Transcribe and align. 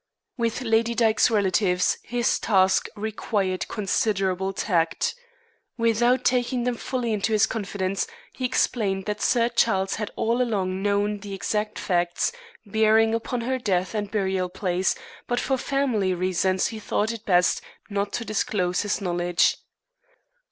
With 0.35 0.63
Lady 0.63 0.95
Dyke's 0.95 1.29
relatives 1.29 1.99
his 2.01 2.39
task 2.39 2.87
required 2.95 3.67
considerable 3.67 4.51
tact. 4.51 5.13
Without 5.77 6.23
taking 6.25 6.63
them 6.63 6.73
fully 6.73 7.13
into 7.13 7.33
his 7.33 7.45
confidence, 7.45 8.07
he 8.33 8.43
explained 8.43 9.05
that 9.05 9.21
Sir 9.21 9.47
Charles 9.47 9.97
had 9.97 10.09
all 10.15 10.41
along 10.41 10.81
known 10.81 11.19
the 11.19 11.35
exact 11.35 11.77
facts 11.77 12.31
bearing 12.65 13.13
upon 13.13 13.41
her 13.41 13.59
death 13.59 13.93
and 13.93 14.09
burial 14.09 14.49
place, 14.49 14.95
but 15.27 15.39
for 15.39 15.55
family 15.55 16.15
reasons 16.15 16.69
he 16.69 16.79
thought 16.79 17.11
it 17.11 17.23
best 17.23 17.61
not 17.87 18.11
to 18.13 18.25
disclose 18.25 18.81
his 18.81 19.01
knowledge. 19.01 19.57